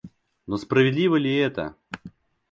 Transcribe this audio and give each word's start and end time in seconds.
Но 0.47 0.57
справедливо 0.57 1.15
ли 1.17 1.31
это?.. 1.35 1.75